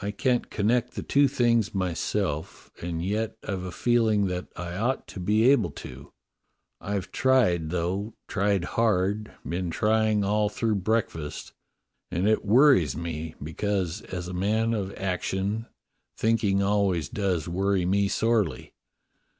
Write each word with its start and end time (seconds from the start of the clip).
I 0.00 0.12
can't 0.12 0.48
connect 0.48 0.92
the 0.94 1.02
two 1.02 1.26
things 1.26 1.74
myself, 1.74 2.70
and 2.80 3.04
yet 3.04 3.34
I've 3.42 3.64
a 3.64 3.72
feeling 3.72 4.26
that 4.28 4.46
I 4.54 4.76
ought 4.76 5.08
to 5.08 5.18
be 5.18 5.50
able 5.50 5.72
to. 5.72 6.12
I've 6.80 7.10
tried, 7.10 7.70
though, 7.70 8.14
tried 8.28 8.62
hard, 8.62 9.32
been 9.44 9.72
trying 9.72 10.22
all 10.22 10.48
through 10.50 10.76
breakfast, 10.76 11.52
and 12.12 12.28
it 12.28 12.44
worries 12.44 12.96
me, 12.96 13.34
because, 13.42 14.02
as 14.02 14.28
a 14.28 14.32
man 14.32 14.72
of 14.72 14.94
action, 14.96 15.66
thinking 16.16 16.62
always 16.62 17.08
does 17.08 17.48
worry 17.48 17.84
me 17.84 18.06
sorely. 18.06 18.72